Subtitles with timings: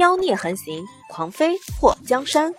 [0.00, 2.54] 妖孽横行，狂飞破江山。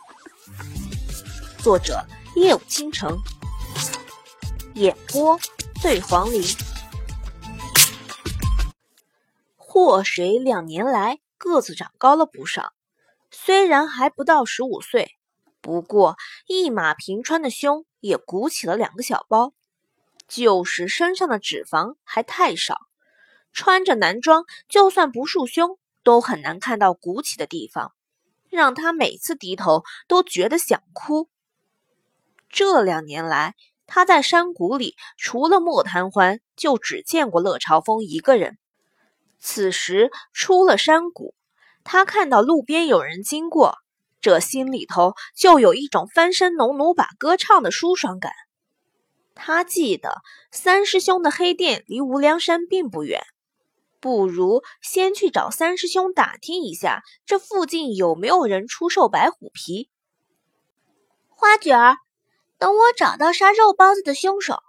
[1.57, 2.05] 作者：
[2.35, 3.17] 夜舞倾城，
[4.75, 5.39] 演播：
[5.81, 6.43] 醉黄林。
[9.57, 12.73] 祸水两年来个子长高了不少，
[13.31, 15.15] 虽然还不到十五岁，
[15.61, 19.53] 不过一马平川的胸也鼓起了两个小包，
[20.27, 22.81] 就是身上的脂肪还太少，
[23.51, 25.79] 穿着男装就算不束胸。
[26.03, 27.93] 都很难看到鼓起的地方，
[28.49, 31.29] 让他每次低头都觉得想哭。
[32.49, 33.55] 这两年来，
[33.87, 38.57] 他在山谷里除了莫贪欢，就只见过乐朝风一个人。
[39.39, 41.33] 此时出了山谷，
[41.83, 43.77] 他看到路边有人经过，
[44.21, 48.33] 这心里头就有一种翻身农奴把歌唱的舒爽感。
[49.33, 50.21] 他记得
[50.51, 53.21] 三师兄的黑店离无量山并不远。
[54.01, 59.89] 不如先去找三师兄打听一下，这附近有没有人出售白虎皮。
[61.29, 61.97] 花卷儿，
[62.57, 64.63] 等我找到杀肉包子的凶手，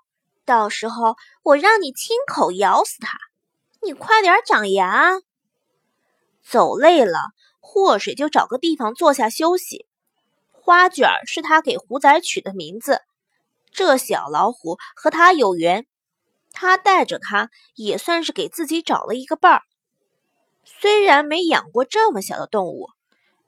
[0.45, 3.19] 到时候我让你亲口咬死他。
[3.81, 5.19] 你快点长牙。
[6.43, 7.19] 走累了，
[7.61, 9.87] 祸水就找个地方坐下休息。
[10.51, 13.01] 花卷儿是他给虎仔取的名字，
[13.71, 15.87] 这小老虎和他有缘。
[16.53, 19.63] 他带着它，也算是给自己找了一个伴儿。
[20.65, 22.89] 虽然没养过这么小的动物，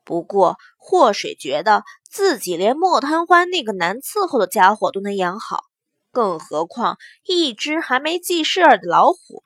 [0.02, 5.64] 不过祸水觉得自己连莫贪欢那个难伺候的家伙都能养好，
[6.10, 9.44] 更何况一只还没记事儿的老虎。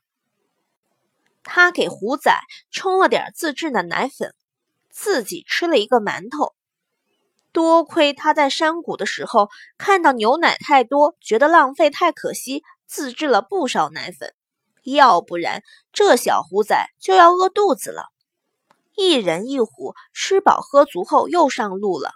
[1.42, 2.34] 他给虎仔
[2.70, 4.34] 冲了点自制的奶粉，
[4.91, 6.55] 自己吃了一个馒头。
[7.53, 9.48] 多亏他在山谷的时候
[9.79, 12.62] 看到牛奶太多，觉得浪费太可惜。
[12.89, 14.34] 自制了不少奶粉，
[14.83, 18.06] 要不然这小虎仔就要饿肚子了。
[18.97, 22.14] 一人一虎吃饱喝足后，又上路了。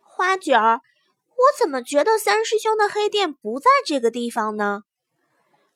[0.00, 0.80] 花卷儿，
[1.30, 4.84] 我怎么觉得三师兄的黑店不在这个地方呢？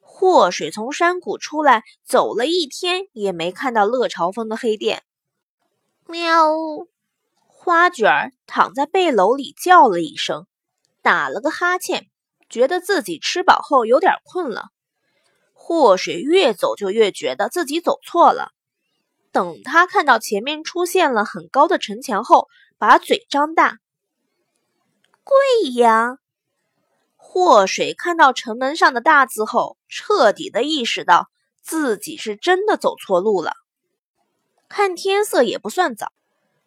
[0.00, 5.03] 祸水从山谷出来，走了一天也没看到乐朝风的黑店。
[6.06, 6.55] 喵！
[7.44, 10.47] 花卷儿躺在背篓里叫了一声，
[11.03, 12.09] 打了个哈欠。
[12.48, 14.70] 觉得自己吃饱后有点困了，
[15.53, 18.53] 祸水越走就越觉得自己走错了。
[19.31, 22.48] 等他看到前面出现了很高的城墙后，
[22.78, 23.78] 把嘴张大。
[25.22, 26.19] 贵阳，
[27.16, 31.28] 祸水看到城门上的大字后，彻底的意识到
[31.60, 33.53] 自己是真的走错路了。
[34.70, 36.12] 看天色也不算早，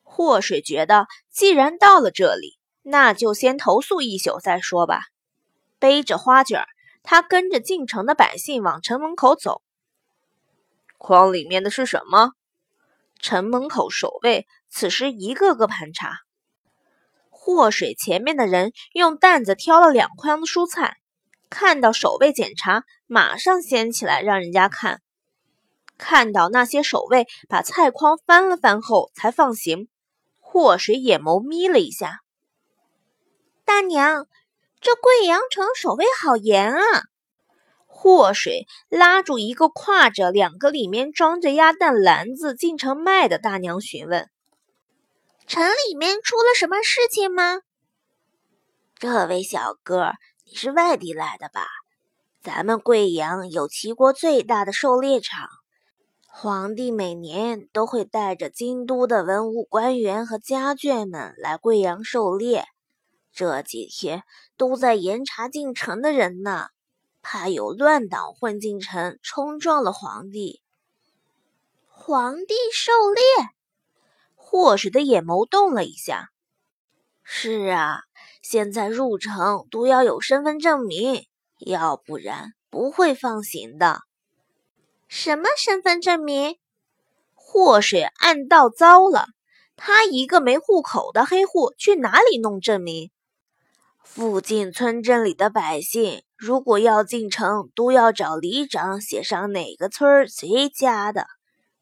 [0.04, 5.11] 祸水觉得既然到了这里，那就先投宿一宿再说吧。
[5.82, 6.64] 背着花卷，
[7.02, 9.64] 他跟着进城的百姓往城门口走。
[11.00, 12.34] 筐里面的是什么？
[13.20, 16.20] 城门口守卫此时一个个盘查。
[17.32, 20.98] 祸水前面的人用担子挑了两筐蔬菜，
[21.50, 25.02] 看到守卫检查，马上掀起来让人家看。
[25.98, 29.88] 看到那些守卫把菜筐翻了翻后才放行，
[30.40, 32.20] 祸水眼眸眯了一下。
[33.66, 34.28] 大娘。
[34.82, 37.04] 这贵阳城守卫好严啊！
[37.86, 44.28] 祸水拉住一个挎着两个里面装着鸭蛋篮子进城卖的大娘询问
[45.46, 47.62] ：“城里面出了什么事情吗？”
[48.98, 50.14] 这位小哥，
[50.46, 51.68] 你是外地来的吧？
[52.42, 55.48] 咱们贵阳有齐国最大的狩猎场，
[56.28, 62.66] 皇帝每年都会带着京都的文武官员和家眷们来贵阳狩猎。
[63.34, 64.24] 这几天
[64.58, 66.68] 都在严查进城的人呢，
[67.22, 70.62] 怕有乱党混进城，冲撞了皇帝。
[71.88, 73.24] 皇帝狩猎，
[74.36, 76.30] 祸水的眼眸动了一下。
[77.24, 78.02] 是啊，
[78.42, 81.26] 现在入城都要有身份证明，
[81.60, 84.02] 要不然不会放行的。
[85.08, 86.58] 什么身份证明？
[87.34, 89.28] 祸水暗道糟了，
[89.76, 93.12] 他一个没户口的黑户，去哪里弄证明？
[94.04, 101.28] 附近村镇里的百姓，如果要进城，都要找里长写上哪个村谁家的。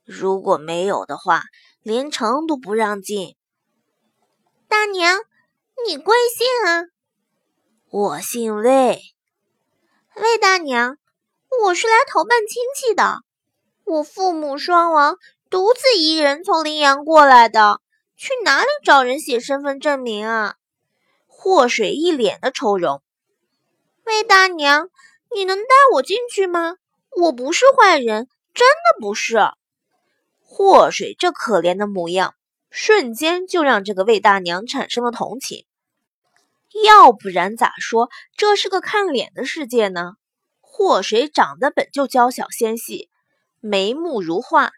[0.06, 1.44] 如果没有的话，
[1.82, 3.36] 连城都不让进。
[4.68, 5.20] 大娘，
[5.88, 6.86] 你贵姓啊？
[7.90, 9.02] 我姓魏。
[10.16, 10.98] 魏大娘，
[11.64, 13.22] 我是来投奔亲戚的。
[13.86, 15.18] 我父母双亡，
[15.50, 17.82] 独自一人从临阳过来的。
[18.16, 20.58] 去哪里找人写身份证明啊？
[21.42, 23.02] 祸水一脸的愁容，
[24.04, 24.90] 魏大娘，
[25.34, 26.76] 你能带我进去吗？
[27.16, 29.38] 我不是坏人，真的不是。
[30.44, 32.36] 祸水这可怜的模样，
[32.70, 35.66] 瞬间就让这个魏大娘产生了同情。
[36.84, 40.16] 要不然咋说这是个看脸的世界呢？
[40.60, 43.10] 祸水长得本就娇小纤细，
[43.62, 44.72] 眉目如画，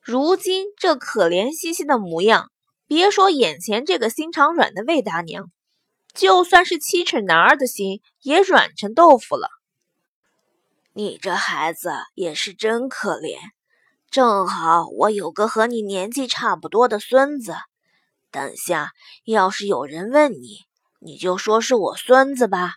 [0.00, 2.50] 如今这可怜兮兮的模样，
[2.86, 5.50] 别说眼前这个心肠软的魏大娘，
[6.14, 9.48] 就算是七尺男儿的心也软成豆腐了。
[10.92, 13.38] 你这孩子也是真可怜。
[14.10, 17.54] 正好我有个和你年纪差不多的孙子，
[18.32, 18.90] 等下
[19.24, 20.66] 要是有人问你，
[20.98, 22.74] 你就说是我孙子吧。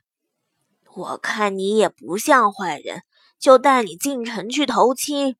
[0.95, 3.01] 我看你也不像坏人，
[3.39, 5.35] 就带你进城去投亲。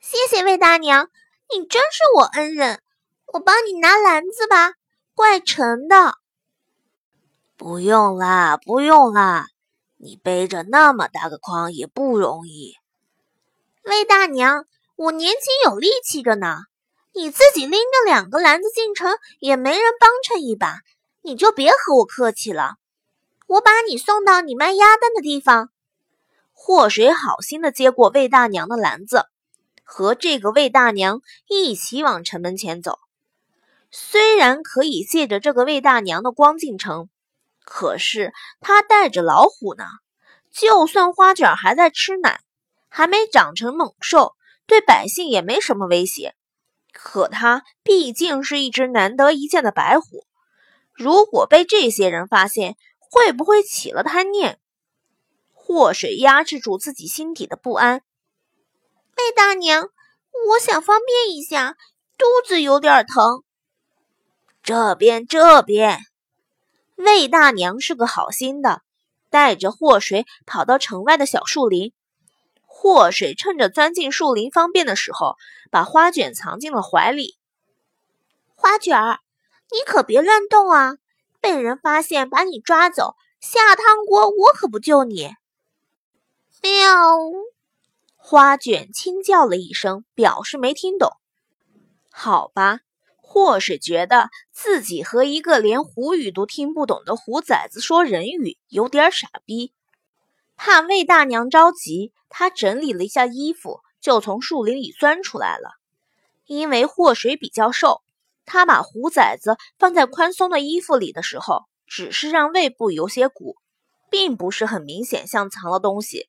[0.00, 1.10] 谢谢魏大娘，
[1.54, 2.80] 你真是我恩人。
[3.26, 4.72] 我帮你拿篮子吧，
[5.14, 6.14] 怪沉的。
[7.60, 9.44] 不用啦，不用啦，
[9.98, 12.72] 你背着那么大个筐也不容易。
[13.82, 14.64] 魏大娘。
[14.96, 16.56] 我年轻有力气着呢，
[17.12, 20.78] 你自己拎着两个篮子进城，也没人帮衬一把，
[21.20, 22.76] 你就别和我客气了。
[23.46, 25.68] 我把你送到你卖鸭蛋的地方。
[26.54, 29.26] 祸水好心的接过魏大娘的篮子，
[29.84, 32.98] 和这个魏大娘一起往城门前走。
[33.90, 37.10] 虽然可以借着这个魏大娘的光进城，
[37.72, 39.84] 可是他带着老虎呢。
[40.50, 42.40] 就算花卷还在吃奶，
[42.88, 44.34] 还没长成猛兽。
[44.66, 46.34] 对百姓也没什么威胁，
[46.92, 50.26] 可他毕竟是一只难得一见的白虎，
[50.92, 54.58] 如果被这些人发现，会不会起了贪念？
[55.52, 58.02] 祸水压制住自己心底的不安。
[59.16, 59.90] 魏大娘，
[60.48, 61.76] 我想方便一下，
[62.18, 63.44] 肚子有点疼。
[64.62, 66.09] 这边，这边。
[67.00, 68.82] 魏大娘是个好心的，
[69.30, 71.92] 带着祸水跑到城外的小树林。
[72.66, 75.36] 祸水趁着钻进树林方便的时候，
[75.70, 77.36] 把花卷藏进了怀里。
[78.54, 79.20] 花卷儿，
[79.70, 80.96] 你可别乱动啊！
[81.40, 85.34] 被人发现把你抓走下汤锅，我可不救你。
[86.62, 86.90] 喵！
[88.16, 91.10] 花卷轻叫了一声，表示没听懂。
[92.10, 92.80] 好吧，
[93.32, 99.72] 祸水觉得自己和一个连胡语都听不懂的虎崽子说人语，有点傻逼。
[100.56, 105.70] 怕魏大娘着急，他整理了一下衣服，就从树林里钻出来了。
[106.46, 108.02] 因为祸水比较瘦，
[108.46, 113.58] 他把虎崽子放在宽松的衣服里的时候，只是让胃部有些鼓，
[114.10, 116.28] 并不是很明显像藏了东西。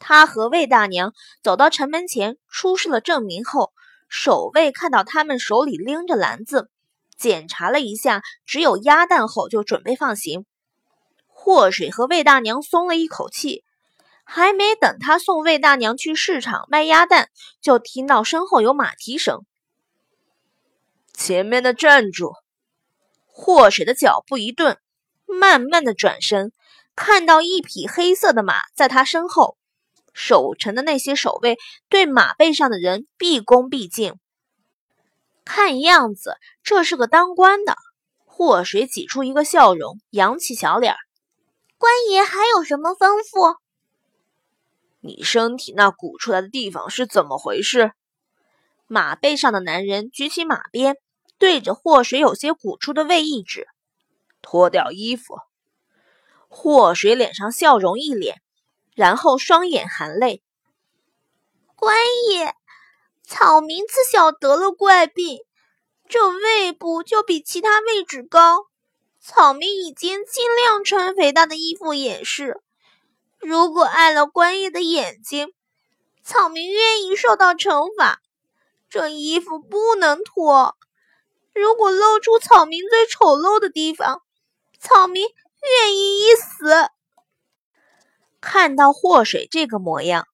[0.00, 3.72] 他和魏大娘走到城门前，出示了证明后，
[4.08, 6.70] 守卫看到他们手里拎着篮子，
[7.16, 10.46] 检查了一下只有鸭蛋后，就准备放行。
[11.26, 13.62] 祸水和魏大娘松了一口气，
[14.24, 17.28] 还没等他送魏大娘去市场卖鸭蛋，
[17.60, 19.44] 就听到身后有马蹄声。
[21.12, 22.32] 前面的站住！
[23.26, 24.78] 祸水的脚步一顿，
[25.26, 26.52] 慢慢的转身，
[26.94, 29.56] 看到一匹黑色的马在他身后，
[30.16, 31.58] 守城的那些守卫
[31.90, 34.14] 对马背上的人毕恭毕敬。
[35.44, 37.76] 看样子这是个当官的。
[38.24, 40.98] 祸水挤出一个笑容，扬起小脸儿。
[41.78, 43.56] 官爷还有什么吩咐？
[45.00, 47.92] 你身体那鼓出来的地方是怎么回事？
[48.86, 50.96] 马背上的男人举起马鞭，
[51.38, 53.66] 对着祸水有些鼓出的胃一指
[54.42, 55.38] ：“脱掉衣服。”
[56.48, 58.40] 祸水脸上笑容一脸，
[58.96, 60.42] 然后双眼含泪
[61.76, 61.94] ：“官
[62.30, 62.54] 爷，
[63.22, 65.40] 草民自小得了怪病，
[66.08, 68.66] 这胃部就比其他位置高。”
[69.20, 72.62] 草民已经尽量穿肥大的衣服掩饰，
[73.38, 75.52] 如果碍了官爷的眼睛，
[76.22, 78.22] 草民愿意受到惩罚。
[78.88, 80.76] 这衣服不能脱，
[81.52, 84.22] 如果露出草民最丑陋的地方，
[84.80, 86.88] 草民愿意一死。
[88.40, 90.26] 看到祸水这个模样，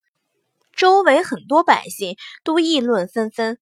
[0.74, 3.58] 周围很多百姓都议论纷纷。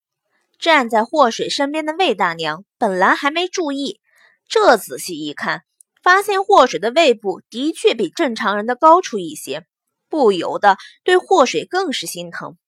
[0.58, 4.00] 站在祸水身边的魏大娘本来还没注意。
[4.46, 5.62] 这仔细一看，
[6.02, 9.64] 发现祸水的胃部的确比正常人的高出一些，
[10.08, 12.58] 不由得对祸水更是心疼。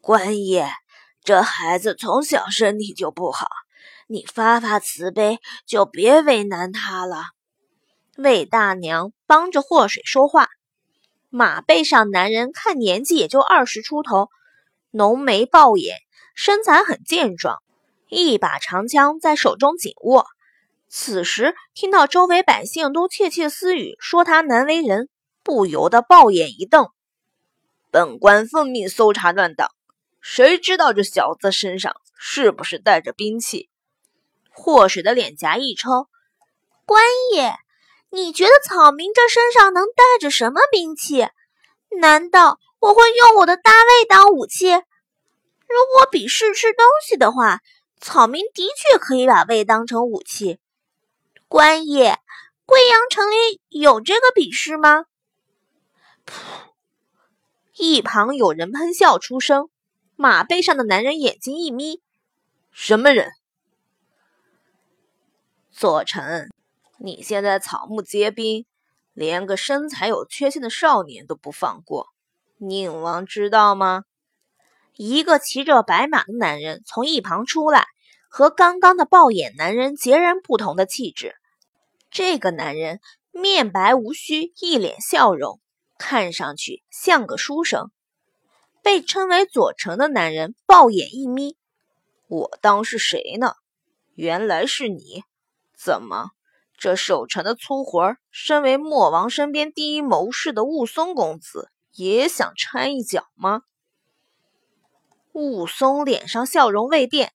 [0.00, 0.68] 官爷，
[1.22, 3.46] 这孩子从小身体就不好，
[4.08, 7.22] 你发发慈悲，就别为难他了。
[8.16, 10.48] 魏大娘帮着祸水说话。
[11.30, 14.28] 马背上男人看年纪也就二十出头，
[14.90, 15.96] 浓眉暴眼，
[16.34, 17.62] 身材很健壮，
[18.08, 20.26] 一把长枪在手中紧握。
[20.88, 25.08] 此时听到周围百姓都窃窃私语，说他难为人，
[25.42, 26.90] 不由得暴眼一瞪
[27.90, 29.70] ：“本官奉命搜查乱党，
[30.20, 33.68] 谁知道这小子身上是不是带着兵器？
[34.52, 36.06] 祸水的脸颊一抽，
[36.86, 37.02] 官
[37.32, 37.56] 爷，
[38.14, 41.26] 你觉得草民这身上能带着什么兵器？
[42.00, 44.68] 难道我会用我的大卫当武器？
[44.68, 47.60] 如果比试吃东西的话，
[48.00, 50.60] 草民的确可以把胃当成武器。
[51.48, 52.16] 官爷，
[52.64, 55.06] 贵阳城里有这个比试吗？
[56.24, 56.34] 噗！
[57.74, 59.68] 一旁有人喷笑出声。
[60.14, 62.00] 马背上的男人眼睛一眯
[62.70, 63.32] ：“什么人？”
[65.74, 66.48] 左丞，
[66.98, 68.66] 你现在草木皆兵，
[69.12, 72.08] 连个身材有缺陷的少年都不放过，
[72.58, 74.04] 宁王知道吗？
[74.96, 77.86] 一个骑着白马的男人从一旁出来，
[78.28, 81.34] 和刚刚的暴眼男人截然不同的气质。
[82.10, 83.00] 这个男人
[83.32, 85.60] 面白无须，一脸笑容，
[85.98, 87.90] 看上去像个书生。
[88.82, 91.56] 被称为左丞的男人暴眼一眯
[92.28, 93.54] ：“我当是谁呢？
[94.14, 95.24] 原来是你。
[95.74, 96.30] 怎么，
[96.76, 103.62] 这守城的粗活，身为莫王身边第一谋士的雾松公子也想掺一脚吗？”
[105.32, 107.32] 雾松脸上笑容未变。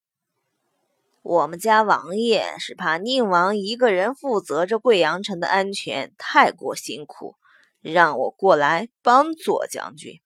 [1.22, 7.36] 我们家王爷是怕宁王一个人负责这贵阳城的安全太过辛苦，
[7.82, 10.22] 让我过来帮左将军。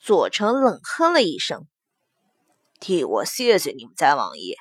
[0.00, 1.66] 左丞冷哼了一声，
[2.80, 4.56] 替我谢谢你们家王爷。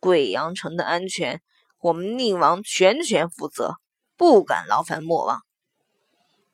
[0.00, 1.40] 贵阳城的安全，
[1.80, 3.76] 我们宁王全权负责，
[4.16, 5.42] 不敢劳烦莫王。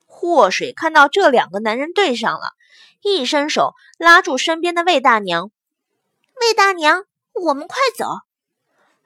[0.07, 2.53] 祸水看到这两个男人对上了。
[3.03, 5.53] 一伸手拉住身边的魏大娘，
[6.41, 7.05] 魏大娘，
[7.35, 8.07] 我们快走！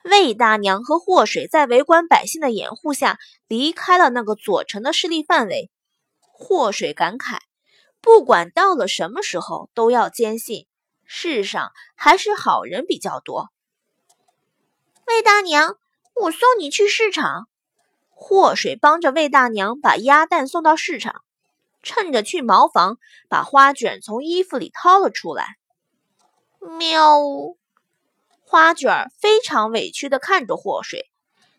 [0.04, 5.70] 魏大娘和祸水在围观百姓的掩护下离开了那个左城的势力范围。
[6.20, 7.40] 祸水感慨：
[8.00, 10.66] 不管到了什么时候，都要坚信
[11.04, 13.50] 世上还是好人比较多。
[15.06, 15.76] 魏大娘，
[16.20, 17.48] 我送你去市场。
[18.10, 21.22] 祸水帮着魏大娘把鸭蛋送到市场。
[21.82, 22.98] 趁着去茅房，
[23.30, 25.56] 把花卷从衣服里掏了出来。
[26.78, 27.16] 喵！
[28.42, 31.10] 花卷非常委屈地看着祸水，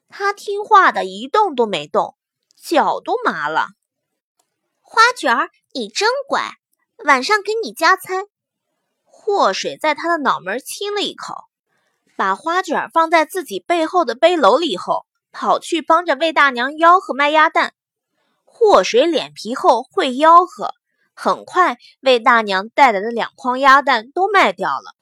[0.09, 2.15] 他听话的一动都没动，
[2.55, 3.65] 脚都麻了。
[4.81, 6.51] 花卷，你真乖，
[7.03, 8.25] 晚上给你加餐。
[9.03, 11.33] 祸水在他的脑门亲了一口，
[12.21, 17.73] 把花卷放在自己背后的背篓里后，跑去帮着魏大娘吆喝卖鸭蛋。
[18.45, 20.75] 祸水脸皮厚，会吆喝。
[21.15, 24.93] 很快，魏大娘带来的两筐鸭蛋都卖掉了。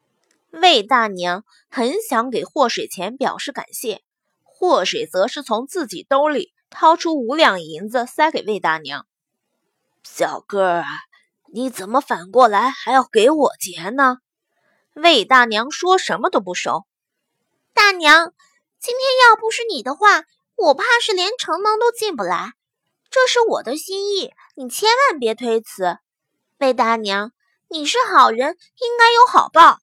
[0.51, 4.01] 魏大娘很想给祸水钱表示感谢，
[4.45, 9.05] 祸水则是从自己兜里掏出五两银子塞给魏大娘
[10.07, 10.88] ：“小哥儿啊，
[11.51, 14.19] 你怎么反过来还要给我钱呢？”
[14.95, 16.85] 魏大娘说什么都不收。
[17.79, 18.33] 大娘，
[18.77, 20.25] 今天要不是你的话，
[20.57, 22.51] 我怕是连城门都进不来。
[23.09, 25.98] 这是我的心意，你千万别推辞。
[26.57, 27.31] 魏大娘，
[27.69, 29.79] 你是好人，应该有好报。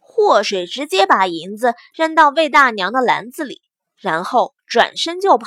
[0.00, 3.62] 祸水直接把银子扔到魏大娘的篮子里，
[3.96, 5.46] 然后转身就跑。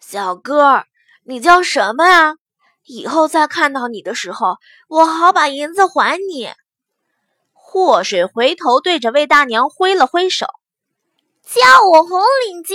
[0.00, 0.82] 小哥，
[1.22, 2.34] 你叫什么呀？
[2.84, 4.56] 以后再看到你的时候，
[4.88, 6.50] 我好把银子还你。
[7.70, 10.46] 祸水回头对着魏大娘挥了挥手，
[11.42, 12.74] 叫我红领巾。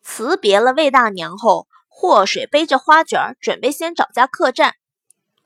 [0.00, 4.76] 辞别了魏大娘后，祸水背着花卷儿，准备先找家客栈。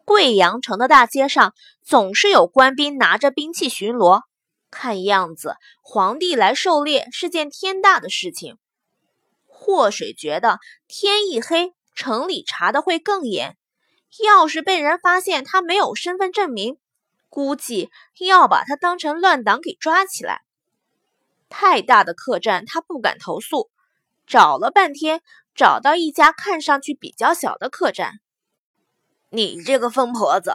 [0.05, 4.21] 贵阳城的大街上总是有官兵拿着兵器巡逻，
[4.71, 8.59] 看样子皇帝来狩猎是件天大的事情。
[9.45, 13.57] 祸水觉得天一黑，城里查的会更严。
[14.23, 16.79] 要是被人发现他没有身份证明，
[17.33, 20.43] 估计要把他当成乱党给抓起来。
[21.49, 23.71] 太大的客栈，他不敢投诉。
[24.27, 25.23] 找了半天，
[25.55, 28.21] 找到一家看上去比较小的客栈。
[29.31, 30.53] 你这个疯婆子，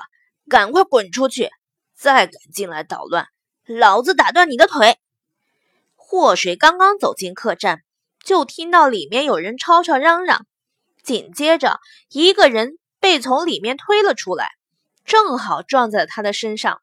[0.48, 1.50] 赶快滚出去！
[1.96, 3.28] 再敢进来捣乱，
[3.66, 5.00] 老子打断你的腿！
[5.96, 7.82] 祸水刚刚走进客栈，
[8.24, 10.46] 就听到里面有人吵吵嚷嚷，
[11.02, 11.80] 紧接着
[12.12, 14.52] 一个人被从里面推了出来，
[15.08, 16.82] 正好撞在他的身上。